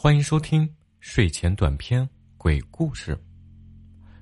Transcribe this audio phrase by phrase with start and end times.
[0.00, 3.20] 欢迎收听睡前短篇鬼故事。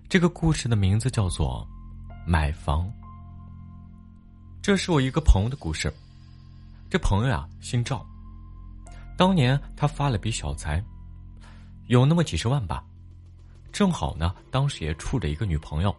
[0.09, 1.69] 这个故事的名字叫做
[2.27, 2.87] 《买房》。
[4.63, 5.93] 这是我一个朋友的故事。
[6.89, 8.03] 这朋友呀，姓赵。
[9.19, 10.83] 当年他发了笔小财，
[11.89, 12.83] 有那么几十万吧。
[13.71, 15.95] 正好呢，当时也处着一个女朋友，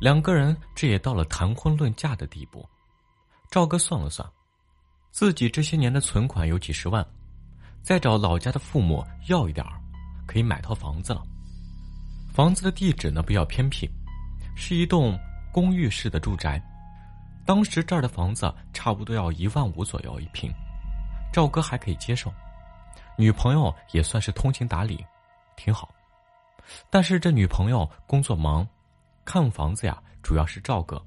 [0.00, 2.68] 两个人这也到了谈婚论嫁的地步。
[3.48, 4.28] 赵哥算了算，
[5.12, 7.06] 自己这些年的存款有几十万。
[7.82, 9.72] 再找老家的父母要一点儿，
[10.26, 11.22] 可以买套房子了。
[12.32, 13.88] 房子的地址呢比较偏僻，
[14.54, 15.18] 是一栋
[15.52, 16.62] 公寓式的住宅。
[17.46, 20.52] 当时这儿的房子差不多要一万五左右一平，
[21.32, 22.32] 赵哥还可以接受。
[23.16, 25.04] 女朋友也算是通情达理，
[25.56, 25.88] 挺好。
[26.90, 28.68] 但是这女朋友工作忙，
[29.24, 31.02] 看房子呀主要是赵哥。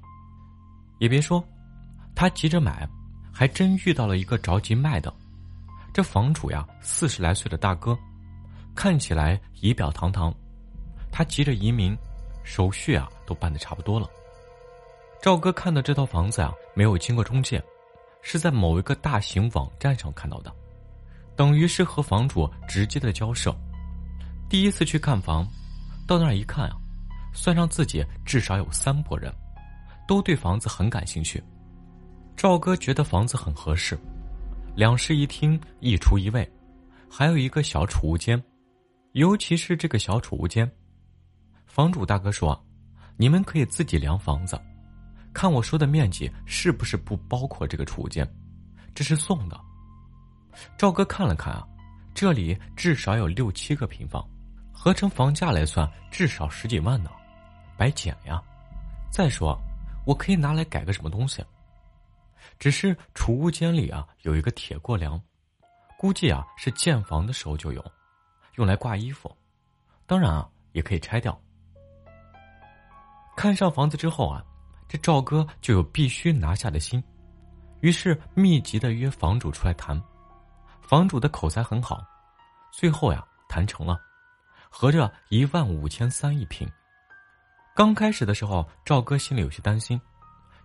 [0.98, 1.42] 也别说，
[2.14, 2.88] 他急着买，
[3.32, 5.14] 还真遇到了一个着急卖的。
[5.92, 7.96] 这房主呀，四十来岁的大哥，
[8.74, 10.34] 看起来仪表堂堂。
[11.10, 11.94] 他急着移民，
[12.42, 14.08] 手续啊都办的差不多了。
[15.20, 17.62] 赵哥看到这套房子啊，没有经过中介，
[18.22, 20.50] 是在某一个大型网站上看到的，
[21.36, 23.54] 等于是和房主直接的交涉。
[24.48, 25.46] 第一次去看房，
[26.06, 26.76] 到那儿一看啊，
[27.34, 29.30] 算上自己至少有三拨人，
[30.08, 31.42] 都对房子很感兴趣。
[32.34, 33.98] 赵哥觉得房子很合适。
[34.74, 36.50] 两室一厅一厨一卫，
[37.10, 38.42] 还有一个小储物间，
[39.12, 40.70] 尤其是这个小储物间，
[41.66, 42.58] 房主大哥说
[43.18, 44.58] ：“你们可以自己量房子，
[45.34, 48.26] 看我说的面积是不是不包括这个储物间，
[48.94, 49.60] 这是送的。”
[50.78, 51.68] 赵哥看了看啊，
[52.14, 54.26] 这里至少有六七个平方，
[54.72, 57.10] 合成房价来算至少十几万呢，
[57.76, 58.42] 白捡呀！
[59.10, 59.54] 再说，
[60.06, 61.44] 我可以拿来改个什么东西？
[62.58, 65.20] 只是储物间里啊有一个铁过梁，
[65.98, 67.84] 估计啊是建房的时候就有，
[68.56, 69.34] 用来挂衣服，
[70.06, 71.38] 当然啊也可以拆掉。
[73.36, 74.44] 看上房子之后啊，
[74.88, 77.02] 这赵哥就有必须拿下的心，
[77.80, 80.00] 于是密集的约房主出来谈，
[80.80, 82.04] 房主的口才很好，
[82.72, 84.00] 最后呀谈成了，
[84.68, 86.70] 合着一万五千三一平。
[87.74, 89.98] 刚开始的时候，赵哥心里有些担心。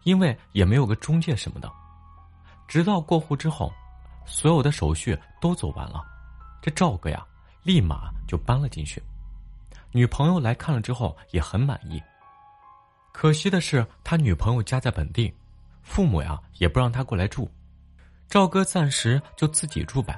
[0.08, 1.70] 因为也没有个中介什么的，
[2.66, 3.70] 直到过户之后，
[4.26, 6.02] 所有的手续都走完了，
[6.62, 7.28] 这赵哥呀，
[7.62, 9.04] 立马就搬了进去。
[9.92, 12.02] 女朋友来看了之后也很满意。
[13.12, 15.36] 可惜的是，他女朋友家在本地，
[15.84, 17.52] 父母呀也不让他过来住，
[18.30, 20.18] 赵哥暂时就自己住呗。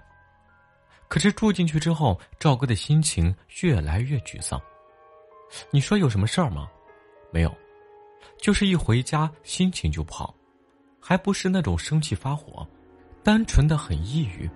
[1.07, 4.61] 可是住进去之后，赵哥的心情越来越沮丧。
[5.71, 6.69] 你说有什么事儿吗？
[7.33, 7.51] 没有。
[8.39, 10.33] 就是一回家心情就不好，
[10.99, 12.67] 还不是那种生气发火，
[13.23, 14.49] 单纯的很抑郁。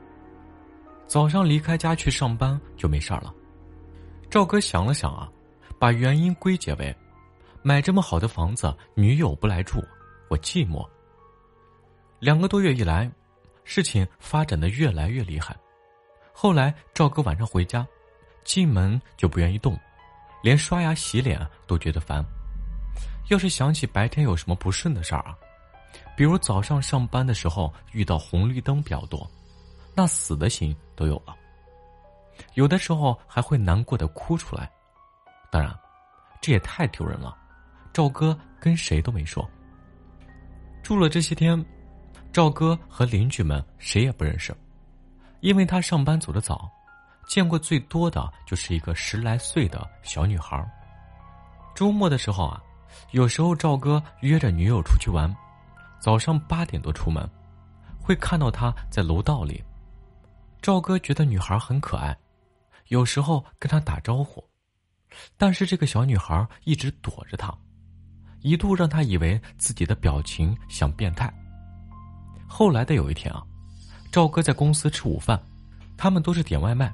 [1.05, 3.33] 早上离开家去上班就没事了。
[4.29, 5.29] 赵哥想了想啊，
[5.77, 6.95] 把原因归结为：
[7.61, 9.83] 买这么好的房子，女友不来住，
[10.29, 10.87] 我寂寞。
[12.19, 13.11] 两个多月以来，
[13.65, 15.55] 事情发展的越来越厉害。
[16.31, 17.85] 后来赵哥晚上回家，
[18.45, 19.77] 进门就不愿意动，
[20.41, 22.25] 连刷牙洗脸都觉得烦。
[23.29, 25.35] 要是想起白天有什么不顺的事儿啊，
[26.15, 29.29] 比如早上上班的时候遇到红绿灯比较多，
[29.95, 31.35] 那死的心都有了。
[32.55, 34.69] 有的时候还会难过的哭出来。
[35.49, 35.73] 当然，
[36.41, 37.37] 这也太丢人了。
[37.93, 39.49] 赵哥跟谁都没说。
[40.83, 41.63] 住了这些天，
[42.31, 44.53] 赵哥和邻居们谁也不认识，
[45.39, 46.69] 因为他上班走得早，
[47.25, 50.61] 见过最多的就是一个十来岁的小女孩。
[51.73, 52.61] 周末的时候啊。
[53.11, 55.33] 有时候赵哥约着女友出去玩，
[55.99, 57.29] 早上八点多出门，
[57.99, 59.63] 会看到她在楼道里。
[60.61, 62.17] 赵哥觉得女孩很可爱，
[62.87, 64.43] 有时候跟她打招呼，
[65.37, 67.53] 但是这个小女孩一直躲着他，
[68.41, 71.31] 一度让他以为自己的表情像变态。
[72.47, 73.43] 后来的有一天啊，
[74.11, 75.41] 赵哥在公司吃午饭，
[75.97, 76.93] 他们都是点外卖，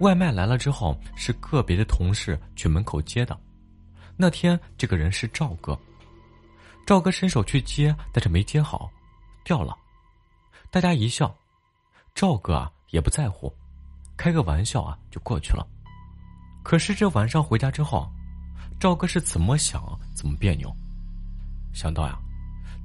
[0.00, 3.38] 外卖来了之后是个别的同事去门口接的。
[4.20, 5.78] 那天这个人是赵哥，
[6.84, 8.90] 赵哥伸手去接，但是没接好，
[9.44, 9.78] 掉了。
[10.72, 11.32] 大家一笑，
[12.16, 13.54] 赵哥啊也不在乎，
[14.16, 15.64] 开个玩笑啊就过去了。
[16.64, 18.10] 可是这晚上回家之后，
[18.80, 19.80] 赵哥是怎么想
[20.16, 20.68] 怎么别扭，
[21.72, 22.18] 想到呀，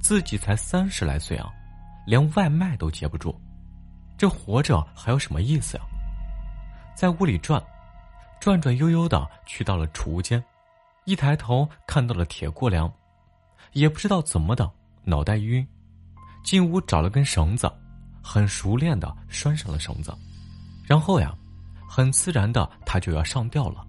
[0.00, 1.50] 自己才三十来岁啊，
[2.06, 3.34] 连外卖都接不住，
[4.16, 5.84] 这活着还有什么意思呀？
[6.94, 7.60] 在屋里转，
[8.38, 10.40] 转转悠悠的去到了储物间。
[11.04, 12.90] 一抬头看到了铁过梁，
[13.72, 14.70] 也不知道怎么的，
[15.02, 15.66] 脑袋晕，
[16.42, 17.70] 进屋找了根绳子，
[18.22, 20.14] 很熟练的拴上了绳子，
[20.84, 21.36] 然后呀，
[21.88, 23.86] 很自然的他就要上吊了。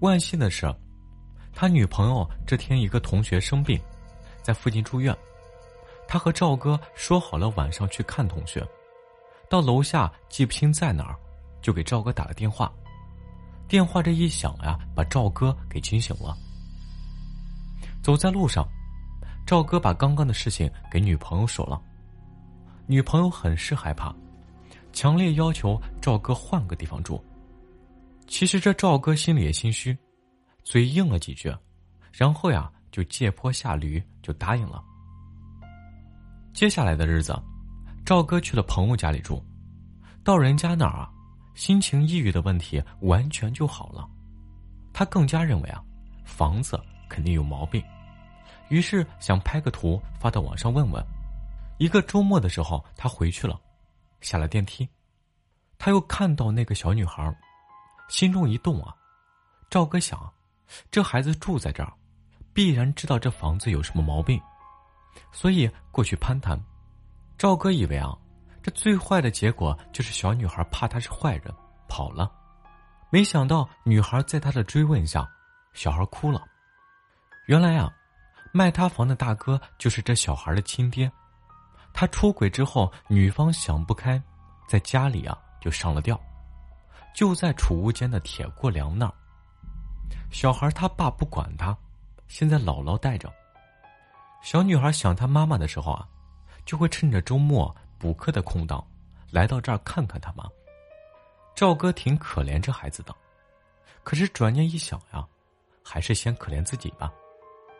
[0.00, 0.72] 万幸的是，
[1.54, 3.80] 他女朋友这天一个同学生病，
[4.42, 5.16] 在附近住院，
[6.08, 8.66] 他和赵哥说好了晚上去看同学，
[9.48, 11.16] 到楼下记不清在哪儿，
[11.62, 12.72] 就给赵哥打了电话。
[13.68, 16.34] 电话这一响呀，把赵哥给惊醒了。
[18.02, 18.66] 走在路上，
[19.46, 21.78] 赵哥把刚刚的事情给女朋友说了，
[22.86, 24.14] 女朋友很是害怕，
[24.92, 27.22] 强烈要求赵哥换个地方住。
[28.26, 29.96] 其实这赵哥心里也心虚，
[30.64, 31.54] 嘴应了几句，
[32.10, 34.82] 然后呀就借坡下驴，就答应了。
[36.54, 37.38] 接下来的日子，
[38.04, 39.44] 赵哥去了朋友家里住，
[40.24, 41.10] 到人家那儿啊，
[41.58, 44.08] 心情抑郁的问题完全就好了。
[44.92, 45.82] 他更加认为啊，
[46.24, 47.82] 房子肯定有毛病，
[48.68, 51.04] 于是想拍个图发到网上问问。
[51.78, 53.60] 一个周末的时候，他回去了，
[54.20, 54.88] 下了电梯，
[55.78, 57.36] 他又看到那个小女孩。
[58.08, 58.94] 心中一动啊，
[59.68, 60.32] 赵哥想，
[60.92, 61.92] 这孩子住在这儿，
[62.54, 64.40] 必然知道这房子有什么毛病，
[65.32, 66.56] 所以过去攀谈。
[67.36, 68.16] 赵哥以为啊，
[68.70, 71.54] 最坏的结果就是小女孩怕他是坏人
[71.88, 72.30] 跑了，
[73.10, 75.28] 没想到女孩在他的追问下，
[75.72, 76.42] 小孩哭了。
[77.46, 77.92] 原来啊，
[78.52, 81.10] 卖他房的大哥就是这小孩的亲爹，
[81.92, 84.22] 他出轨之后，女方想不开，
[84.66, 86.18] 在家里啊就上了吊。
[87.14, 89.12] 就在储物间的铁过梁那儿，
[90.30, 91.76] 小孩他爸不管他，
[92.28, 93.32] 现在姥姥带着。
[94.40, 96.06] 小女孩想她妈妈的时候啊，
[96.64, 98.86] 就会趁着周末补课的空档，
[99.30, 100.44] 来到这儿看看他妈。
[101.54, 103.14] 赵哥挺可怜这孩子的，
[104.04, 105.26] 可是转念一想呀，
[105.82, 107.12] 还是先可怜自己吧。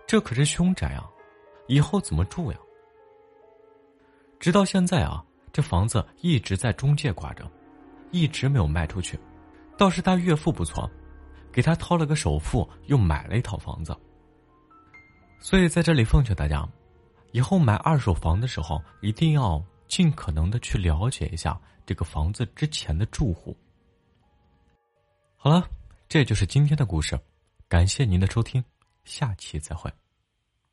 [0.07, 1.09] 这可是凶宅啊，
[1.69, 2.59] 以后怎么住呀？
[4.41, 7.49] 直到现在啊，这房子一直在中介挂着，
[8.11, 9.19] 一直没有卖出去。
[9.77, 10.91] 倒是他岳父不错，
[11.53, 13.97] 给他掏了个首付，又买了一套房子。
[15.39, 16.69] 所以在这里奉劝大家，
[17.31, 23.57] 以后买二手房的时候，一定要尽可能的去了解一下这个房子之前的住户。
[25.37, 25.69] 好了，
[26.09, 27.19] 这就是今天的故事，
[27.69, 28.63] 感谢您的收听，
[29.05, 29.91] 下期再会。